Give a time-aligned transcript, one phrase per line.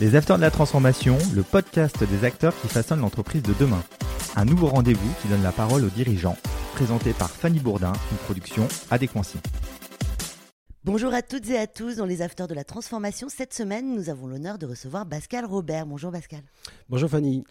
[0.00, 3.80] Les Acteurs de la Transformation, le podcast des acteurs qui façonnent l'entreprise de demain.
[4.34, 6.36] Un nouveau rendez-vous qui donne la parole aux dirigeants,
[6.74, 9.38] présenté par Fanny Bourdin, une production Adéquancy.
[10.82, 13.28] Bonjour à toutes et à tous dans les Afters de la Transformation.
[13.28, 15.86] Cette semaine, nous avons l'honneur de recevoir Pascal Robert.
[15.86, 16.42] Bonjour Pascal.
[16.88, 17.44] Bonjour Fanny.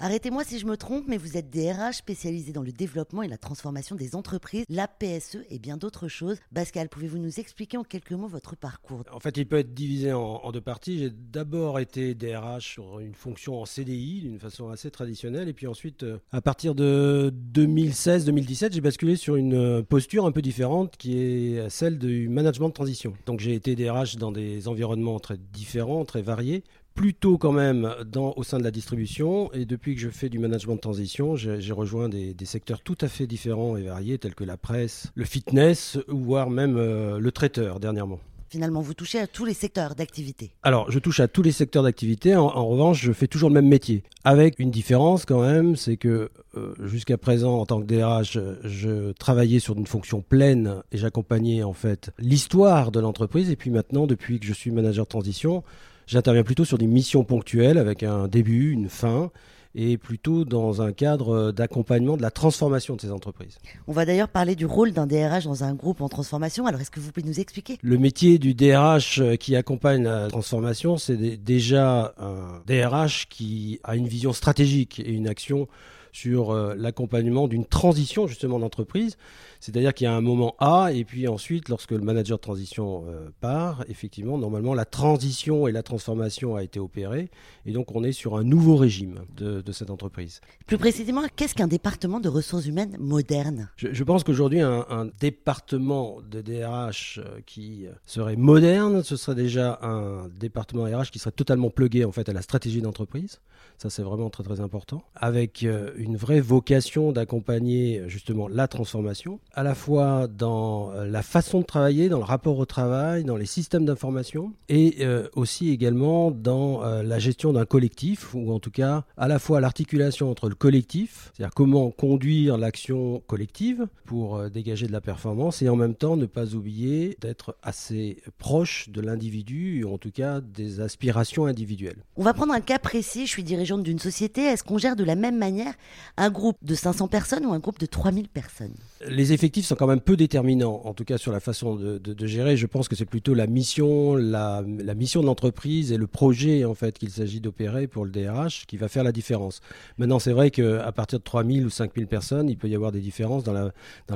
[0.00, 3.38] Arrêtez-moi si je me trompe, mais vous êtes DRH spécialisé dans le développement et la
[3.38, 6.38] transformation des entreprises, la PSE et bien d'autres choses.
[6.52, 9.04] Pascal, pouvez-vous nous expliquer en quelques mots votre parcours?
[9.12, 10.98] En fait, il peut être divisé en, deux parties.
[10.98, 15.66] J'ai d'abord été DRH sur une fonction en CDI d'une façon assez traditionnelle, et puis
[15.66, 20.96] ensuite, euh, à partir de 2016-2017, j'ai basculé sur une euh, posture un peu différente
[20.96, 23.14] qui est celle du management de transition.
[23.26, 28.32] Donc j'ai été DRH dans des environnements très différents, très variés, plutôt quand même dans,
[28.36, 29.52] au sein de la distribution.
[29.52, 33.08] Et depuis que je fais du management de transition, j'ai rejoint des, secteurs tout à
[33.08, 37.80] fait différents et variés, tels que la presse, le fitness, voire même euh, le traiteur
[37.80, 38.20] dernièrement.
[38.48, 40.52] Finalement, vous touchez à tous les secteurs d'activité.
[40.62, 42.36] Alors, je touche à tous les secteurs d'activité.
[42.36, 44.04] En, revanche, je fais toujours le même métier.
[44.22, 49.10] Avec une différence quand même, c'est que euh, jusqu'à présent, en tant que DRH, je
[49.12, 53.50] travaillais sur une fonction pleine et j'accompagnais en fait l'histoire de l'entreprise.
[53.50, 55.64] Et puis maintenant, depuis que je suis manager de transition,
[56.06, 59.30] J'interviens plutôt sur des missions ponctuelles avec un début, une fin
[59.74, 63.58] et plutôt dans un cadre d'accompagnement de la transformation de ces entreprises.
[63.88, 66.66] On va d'ailleurs parler du rôle d'un DRH dans un groupe en transformation.
[66.66, 67.78] Alors, est-ce que vous pouvez nous expliquer?
[67.82, 74.06] Le métier du DRH qui accompagne la transformation, c'est déjà un DRH qui a une
[74.06, 75.66] vision stratégique et une action
[76.14, 79.18] sur euh, l'accompagnement d'une transition justement d'entreprise.
[79.58, 83.04] C'est-à-dire qu'il y a un moment A, et puis ensuite, lorsque le manager de transition
[83.08, 87.30] euh, part, effectivement, normalement, la transition et la transformation a été opérée,
[87.66, 90.40] et donc on est sur un nouveau régime de, cette entreprise.
[90.66, 93.70] Plus précisément, qu'est-ce qu'un département de ressources humaines moderne?
[93.76, 99.80] Je, pense qu'aujourd'hui, un, un, département de DRH euh, qui serait moderne, ce serait déjà
[99.82, 103.40] un département RH qui serait totalement plugué en fait à la stratégie d'entreprise.
[103.78, 105.02] Ça, c'est vraiment très très important.
[105.14, 111.22] Avec euh, une vraie vocation d'accompagner justement la transformation, à la fois dans euh, la
[111.22, 115.70] façon de travailler, dans le rapport au travail, dans les systèmes d'information, et euh, aussi
[115.70, 120.48] également dans la gestion d'un collectif, ou en tout cas à la fois l'articulation entre
[120.48, 125.94] le collectif, c'est-à-dire comment conduire l'action collective pour dégager de la performance, et en même
[125.94, 131.46] temps ne pas oublier d'être assez proche de l'individu, ou en tout cas des aspirations
[131.46, 132.04] individuelles.
[132.16, 134.42] On va prendre un cas précis, je suis dirigeante d'une société.
[134.42, 135.74] Est-ce qu'on gère de la même manière
[136.16, 138.74] un groupe de 500 personnes ou un groupe de 3000 personnes
[139.08, 142.56] Les effectifs sont quand même peu déterminants, en tout cas sur la façon de, gérer.
[142.56, 146.74] Je pense que c'est plutôt la mission, la, mission de l'entreprise et le projet en
[146.74, 149.60] fait qu'il s'agit d'opérer pour le DRH qui va faire la différence.
[149.98, 153.00] Maintenant, c'est vrai qu'à partir de 3000 ou 5000 personnes, il peut y avoir des
[153.00, 153.72] différences dans la,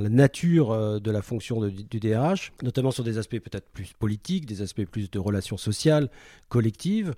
[0.09, 4.63] nature euh, de la fonction du DRH, notamment sur des aspects peut-être plus politiques, des
[4.63, 6.09] aspects plus de relations sociales,
[6.49, 7.15] collectives.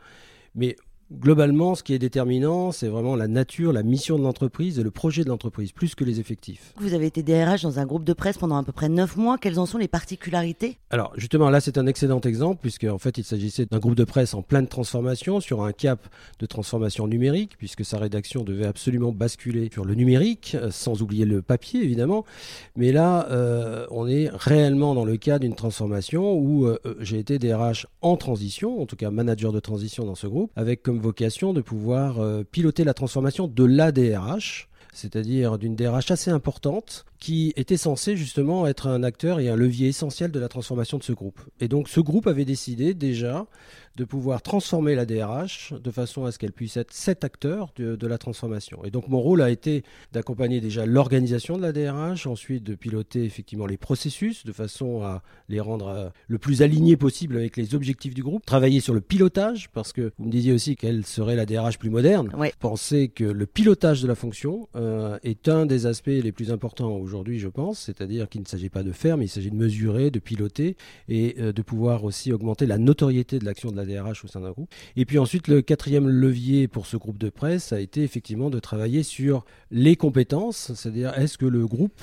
[0.54, 0.76] Mais
[1.12, 4.92] Globalement, ce qui est déterminant, c'est vraiment la nature, la mission de l'entreprise et le
[4.92, 6.72] projet de l'entreprise, plus que les effectifs.
[6.78, 9.36] Vous avez été DRH dans un groupe de presse pendant à peu près 9 mois.
[9.36, 10.78] Quelles en sont les particularités?
[10.90, 14.04] Alors, justement, là, c'est un excellent exemple, puisque en fait, il s'agissait d'un groupe de
[14.04, 16.06] presse en pleine transformation, sur un cap
[16.38, 21.24] de transformation numérique, puisque sa rédaction devait absolument basculer sur le numérique, euh, sans oublier
[21.24, 22.24] le papier, évidemment.
[22.76, 27.40] Mais là, euh, on est réellement dans le cas d'une transformation où euh, j'ai été
[27.40, 31.52] DRH en transition, en tout cas manager de transition dans ce groupe, avec comme vocation
[31.52, 37.76] de pouvoir euh, piloter la transformation de l'ADRH, c'est-à-dire d'une DRH assez importante qui était
[37.76, 41.40] censé justement être un acteur et un levier essentiel de la transformation de ce groupe.
[41.60, 43.46] Et donc ce groupe avait décidé déjà
[43.96, 48.06] de pouvoir transformer la DRH de façon à ce qu'elle puisse être cet acteur de,
[48.06, 48.82] la transformation.
[48.84, 53.24] Et donc mon rôle a été d'accompagner déjà l'organisation de la DRH, ensuite de piloter
[53.24, 57.74] effectivement les processus de façon à les rendre euh, le plus alignés possible avec les
[57.74, 61.36] objectifs du groupe, travailler sur le pilotage parce que vous me disiez aussi quelle serait
[61.36, 62.32] la DRH plus moderne.
[62.36, 62.48] Oui.
[62.58, 66.96] Pensez que le pilotage de la fonction euh, est un des aspects les plus importants
[66.96, 70.10] aujourd'hui, je pense, c'est-à-dire qu'il ne s'agit pas de faire, mais il s'agit de mesurer,
[70.10, 70.76] de piloter
[71.08, 74.40] et euh, de pouvoir aussi augmenter la notoriété de l'action de la DRH au sein
[74.40, 74.70] d'un groupe.
[74.96, 78.58] Et puis ensuite, le quatrième levier pour ce groupe de presse a été effectivement de
[78.58, 82.00] travailler sur les compétences, c'est-à-dire est-ce que le groupe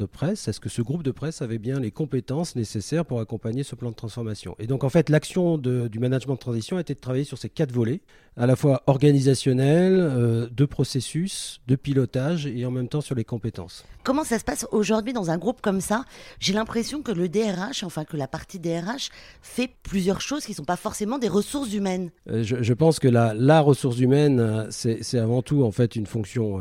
[0.00, 3.62] de presse, est-ce que ce groupe de presse avait bien les compétences nécessaires pour accompagner
[3.62, 4.56] ce plan de transformation?
[4.58, 7.72] Et donc en fait, l'action du management de transition été de travailler sur ces quatre
[7.72, 8.00] volets,
[8.36, 13.24] à la fois organisationnel, euh, de processus, de pilotage et en même temps sur les
[13.24, 13.84] compétences.
[14.02, 16.04] Comment ça se passe aujourd'hui dans un groupe comme ça?
[16.38, 19.10] J'ai l'impression que le DRH, enfin que la partie DRH,
[19.42, 22.10] fait plusieurs choses qui ne sont pas forcément des ressources humaines.
[22.28, 26.06] Euh, je, pense que la, la ressource humaine, euh, c'est avant tout en fait une
[26.06, 26.60] fonction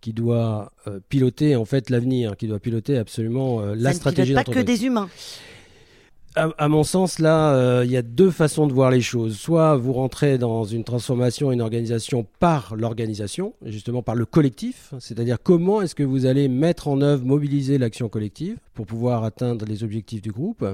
[0.00, 4.54] qui doit euh, piloter en fait l'avenir, qui doit piloter absolument euh, la stratégie d'entreprise.
[4.54, 5.08] Pas que des humains.
[6.34, 9.36] à, mon sens, là, euh, il y a deux façons de voir les choses.
[9.36, 15.38] Soit vous rentrez dans une transformation, une organisation par l'organisation, justement par le collectif, c'est-à-dire
[15.42, 19.82] comment est-ce que vous allez mettre en œuvre, mobiliser l'action collective pour pouvoir atteindre les
[19.82, 20.64] objectifs du groupe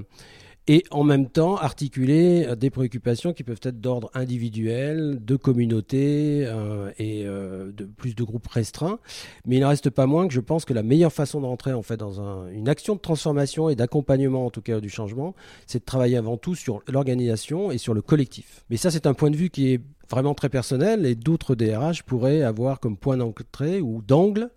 [0.69, 6.45] et en même temps articuler euh, des préoccupations qui peuvent être d'ordre individuel, de communauté
[6.47, 8.99] euh, et euh, de plus de groupes restreints.
[9.45, 11.73] Mais il ne reste pas moins que je pense que la meilleure façon de rentrer
[11.73, 15.35] en fait dans une action de transformation et d'accompagnement en tout cas du changement,
[15.67, 18.65] c'est de travailler avant tout sur l'organisation et sur le collectif.
[18.71, 19.81] Mais ça c'est un point de vue qui est
[20.11, 24.51] vraiment très personnel et d'autres DRH pourraient avoir comme point d'entrée ou d'angle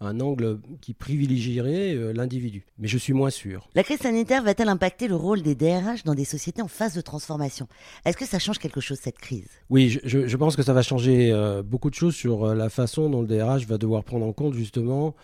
[0.00, 2.64] un angle qui privilégierait euh, l'individu.
[2.78, 3.68] Mais je suis moins sûr.
[3.74, 7.00] La crise sanitaire va-t-elle impacter le rôle des DRH dans des sociétés en phase de
[7.02, 7.68] transformation?
[8.04, 9.48] Est-ce que ça change quelque chose, cette crise?
[9.68, 13.10] Oui, je, pense que ça va changer euh, beaucoup de choses sur euh, la façon
[13.10, 15.14] dont le DRH va devoir prendre en compte justement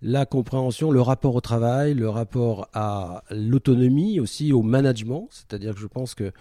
[0.00, 5.28] la compréhension, le rapport au travail, le rapport à l'autonomie, aussi au management.
[5.30, 6.32] C'est-à-dire que je pense que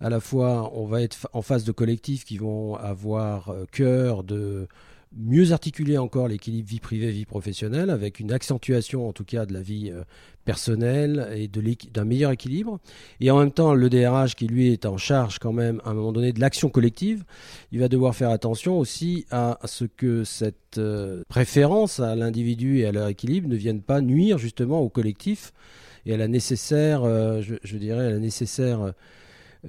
[0.00, 4.66] à la fois on va être en phase de collectifs qui vont avoir cœur de
[5.16, 9.52] mieux articuler encore l'équilibre vie privée vie professionnelle avec une accentuation en tout cas de
[9.52, 10.02] la vie euh,
[10.44, 12.80] personnelle et d'un meilleur équilibre.
[13.20, 15.94] Et en même temps le DRH qui lui est en charge quand même à un
[15.94, 17.24] moment donné de l'action collective
[17.72, 22.86] il va devoir faire attention aussi à ce que cette euh, préférence à l'individu et
[22.86, 25.52] à leur équilibre ne vienne pas nuire justement au collectif
[26.06, 28.92] et à la nécessaire euh, je, dirais à la nécessaire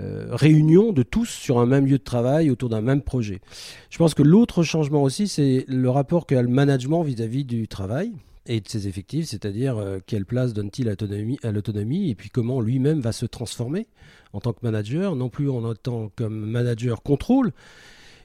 [0.02, 3.42] euh, réunion de tous sur un même lieu de travail autour d'un même projet.
[3.90, 8.12] Je pense que l'autre changement aussi, c'est le rapport qu'a le management vis-à-vis du travail
[8.46, 13.02] et de ses effectifs, c'est-à-dire euh, quelle place donne-t-il à l'autonomie et puis comment lui-même
[13.02, 13.88] va se transformer
[14.34, 17.52] en tant que manager, non plus en tant comme manager contrôle,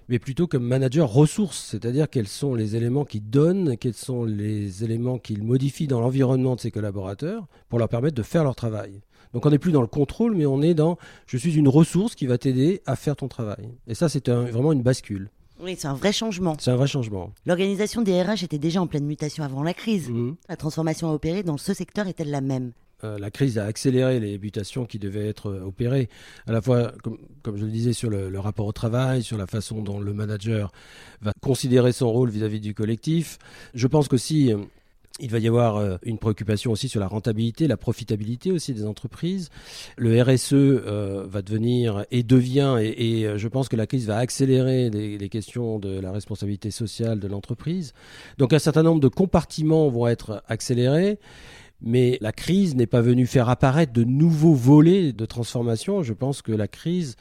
[0.08, 4.84] mais plutôt comme manager ressources, c'est-à-dire quels sont les éléments qu'il donne, quels sont les
[4.84, 9.00] éléments qu'il modifie dans l'environnement de ses collaborateurs pour leur permettre de faire leur travail.
[9.34, 10.96] Donc on n'est plus dans le contrôle, mais on est dans
[11.26, 13.68] je suis une ressource qui va t'aider à faire ton travail.
[13.86, 15.30] Et ça, c'est vraiment une bascule.
[15.60, 16.56] Oui, c'est un vrai changement.
[16.58, 17.32] C'est un vrai changement.
[17.44, 20.08] L'organisation des RH était déjà en pleine mutation avant la crise.
[20.08, 20.36] Mhm.
[20.48, 22.72] La transformation à opérer dans ce secteur est-elle la même
[23.04, 26.08] euh, la crise a accéléré les mutations qui devaient être euh, opérées,
[26.48, 29.82] à la fois, comme, je le disais, sur le, rapport au travail, sur la façon
[29.82, 30.72] dont le manager
[31.20, 33.38] va considérer son rôle vis-à-vis -vis du collectif.
[33.74, 34.58] Je pense qu'aussi, euh,
[35.20, 39.50] il va y avoir une préoccupation aussi sur la rentabilité, la profitabilité aussi des entreprises.
[39.96, 45.28] Le RSE va devenir et devient, et, je pense que la crise va accélérer les,
[45.28, 47.94] questions de la responsabilité sociale de l'entreprise.
[48.38, 51.18] Donc un certain nombre de compartiments vont être accélérés.
[51.80, 56.02] Mais la crise n'est pas venue faire apparaître de nouveaux volets de transformation.
[56.02, 57.16] Je pense que la crise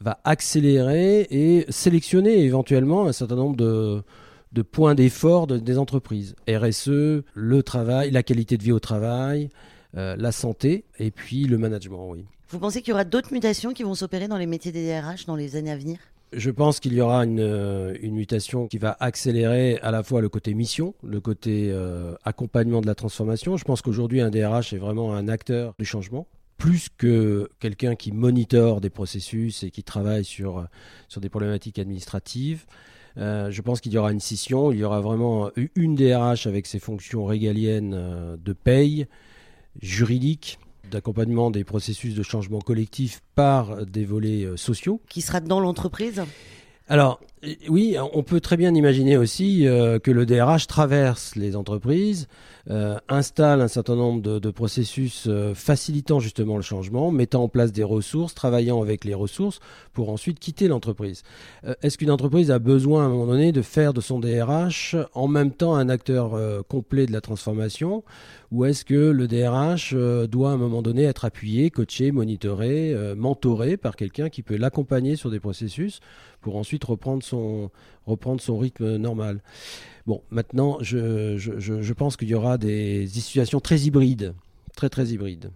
[0.00, 6.34] va accélérer et sélectionner éventuellement un certain nombre de, points d'effort des entreprises.
[6.48, 9.50] RSE, le travail, la qualité de vie au travail,
[9.96, 12.14] euh, la santé et puis le management.
[12.48, 15.26] Vous pensez qu'il y aura d'autres mutations qui vont s'opérer dans les métiers des DRH
[15.26, 15.98] dans les années à venir?
[16.32, 20.28] Je pense qu'il y aura une, euh, mutation qui va accélérer à la fois le
[20.28, 23.56] côté mission, le côté euh, accompagnement de la transformation.
[23.56, 28.12] Je pense qu'aujourd'hui, un DRH est vraiment un acteur du changement, plus que quelqu'un qui
[28.12, 30.66] monitore des processus et qui travaille sur,
[31.08, 32.66] sur des problématiques administratives.
[33.16, 34.72] Euh, je pense qu'il y aura une scission.
[34.72, 39.06] Il y aura vraiment une DRH avec ses fonctions régaliennes euh, de paye,
[39.82, 40.58] juridique,
[40.90, 45.00] d'accompagnement des processus de changement collectif par des volets euh, sociaux.
[45.08, 46.22] Qui sera dans l'entreprise?
[46.88, 47.20] Alors,
[47.68, 52.28] oui, on peut très bien imaginer aussi que le DRH traverse les entreprises,
[52.68, 57.72] euh, installe un certain nombre de, processus euh, facilitant justement le changement, mettant en place
[57.72, 59.60] des ressources, travaillant avec les ressources
[59.92, 61.22] pour ensuite quitter l'entreprise.
[61.64, 64.96] Euh, est-ce qu'une entreprise a besoin à un moment donné de faire de son DRH
[65.14, 66.32] en même temps un acteur
[66.68, 68.04] complet de la transformation?
[68.52, 69.94] Ou est-ce que le DRH
[70.28, 75.14] doit à un moment donné être appuyé, coaché, monitoré, mentoré par quelqu'un qui peut l'accompagner
[75.14, 76.00] sur des processus
[76.40, 77.22] pour ensuite reprendre
[78.06, 79.40] reprendre son rythme normal
[80.06, 84.34] Bon, maintenant, je, je, pense qu'il y aura des situations très hybrides,
[84.74, 85.52] très très hybrides.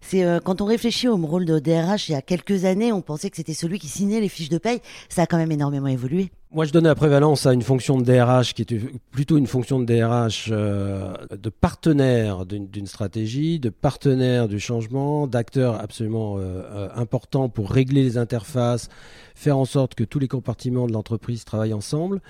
[0.00, 3.02] C'est euh, quand on réfléchit au rôle de DRH il y a quelques années, on
[3.02, 4.80] pensait que c'était celui qui signait les fiches de paye.
[5.08, 6.30] Ça a quand même énormément évolué.
[6.52, 8.80] Moi, je donnais la prévalence à une fonction de DRH qui était
[9.12, 15.80] plutôt une fonction de DRH euh, de partenaire d'une stratégie, de partenaire du changement, d'acteur
[15.80, 18.88] absolument euh, euh, important pour régler les interfaces,
[19.36, 22.20] faire en sorte que tous les compartiments de l'entreprise travaillent ensemble.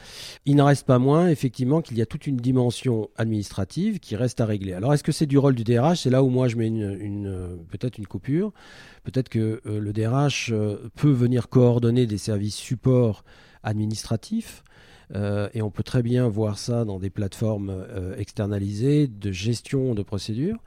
[0.45, 4.43] Il n'en reste pas moins, effectivement, qu'il y a toute une dimension administrative qui reste
[4.43, 4.75] à régler.
[4.75, 6.95] Alors, est-ce que c'est du rôle du DRH C'est là où moi je mets une,
[7.01, 8.53] une peut-être une coupure.
[9.03, 10.53] Peut-être que le DRH
[10.95, 13.25] peut venir coordonner des services supports
[13.63, 14.65] administratif,
[15.55, 17.85] et on peut très bien voir ça dans des plateformes
[18.17, 20.59] externalisées de gestion de procédures.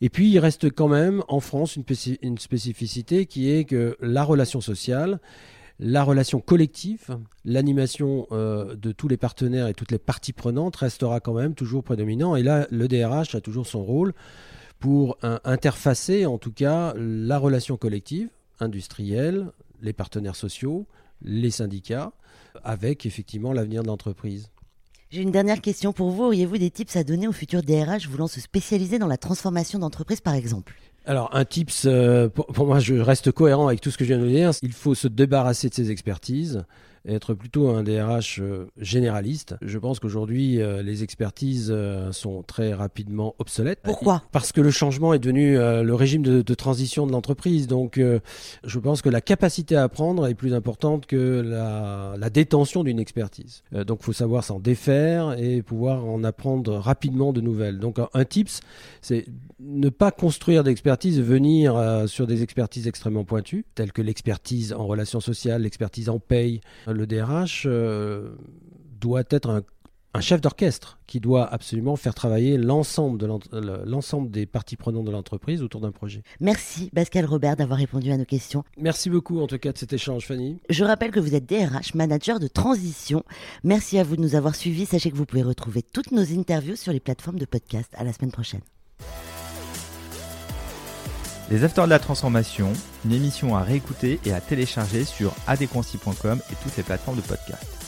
[0.00, 1.84] Et puis il reste quand même en France une,
[2.22, 5.18] une spécificité qui est que la relation sociale
[5.80, 11.20] la relation collective, l'animation euh, de tous les partenaires et toutes les parties prenantes restera
[11.20, 12.36] quand même toujours prédominant.
[12.36, 14.12] Et là, le DRH a toujours son rôle
[14.78, 18.30] pour interfacer, en tout cas, la relation collective,
[18.60, 19.48] industrielle,
[19.82, 20.86] les partenaires sociaux,
[21.22, 22.12] les syndicats,
[22.64, 24.50] avec effectivement l'avenir de l'entreprise.
[25.10, 26.24] J'ai une dernière question pour vous.
[26.24, 30.20] Auriez-vous des tips à donner aux futurs DRH voulant se spécialiser dans la transformation d'entreprise,
[30.20, 30.76] par exemple?
[31.04, 34.22] Alors, un tips, euh, pour, moi, je reste cohérent avec tout ce que je viens
[34.22, 34.52] de dire.
[34.62, 36.64] Il faut se débarrasser de ses expertises
[37.06, 39.56] être plutôt un DRH euh, généraliste.
[39.62, 43.80] Je pense qu'aujourd'hui, euh, les expertises euh, sont très rapidement obsolètes.
[43.82, 44.22] Pourquoi?
[44.32, 47.66] Parce que le changement est devenu le régime de, transition de l'entreprise.
[47.66, 48.00] Donc,
[48.64, 53.62] je pense que la capacité à apprendre est plus importante que la, détention d'une expertise.
[53.72, 57.78] donc, il faut savoir s'en défaire et pouvoir en apprendre rapidement de nouvelles.
[57.78, 58.60] Donc, un, tips,
[59.00, 59.26] c'est
[59.58, 65.20] ne pas construire d'expertise, venir sur des expertises extrêmement pointues, telles que l'expertise en relations
[65.20, 66.60] sociales, l'expertise en paye,
[66.92, 68.30] le DRH euh,
[69.00, 69.62] doit être
[70.14, 73.28] un, chef d'orchestre qui doit absolument faire travailler l'ensemble, de
[73.86, 76.22] l'ensemble des parties prenantes de l'entreprise autour d'un projet.
[76.40, 78.64] Merci Pascal Robert d'avoir répondu à nos questions.
[78.76, 80.58] Merci beaucoup en tout cas de cet échange Fanny.
[80.68, 83.22] Je rappelle que vous êtes DRH, manager de transition.
[83.62, 84.86] Merci à vous de nous avoir suivis.
[84.86, 87.92] Sachez que vous pouvez retrouver toutes nos interviews sur les plateformes de podcast.
[87.96, 88.62] À la semaine prochaine.
[91.50, 92.72] Les Afters de la Transformation,
[93.04, 97.79] une émission à réécouter et à télécharger sur adconci.com et toutes les plateformes de podcast.